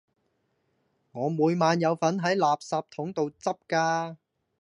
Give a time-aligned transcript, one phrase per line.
[1.11, 4.15] 我每晚有份喺垃圾筒度執㗎